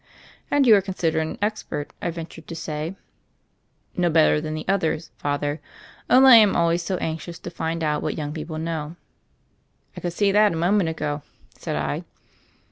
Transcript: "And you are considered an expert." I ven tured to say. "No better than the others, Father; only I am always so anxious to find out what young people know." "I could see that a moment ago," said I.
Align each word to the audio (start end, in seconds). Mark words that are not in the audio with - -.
"And 0.49 0.65
you 0.65 0.75
are 0.75 0.81
considered 0.81 1.19
an 1.19 1.37
expert." 1.43 1.93
I 2.01 2.09
ven 2.09 2.25
tured 2.25 2.47
to 2.47 2.55
say. 2.55 2.95
"No 3.95 4.09
better 4.09 4.41
than 4.41 4.55
the 4.55 4.65
others, 4.67 5.11
Father; 5.19 5.61
only 6.09 6.31
I 6.31 6.35
am 6.37 6.55
always 6.55 6.81
so 6.81 6.97
anxious 6.97 7.37
to 7.37 7.51
find 7.51 7.83
out 7.83 8.01
what 8.01 8.17
young 8.17 8.33
people 8.33 8.57
know." 8.57 8.95
"I 9.95 10.01
could 10.01 10.13
see 10.13 10.31
that 10.31 10.53
a 10.53 10.57
moment 10.57 10.89
ago," 10.89 11.21
said 11.55 11.75
I. 11.75 12.03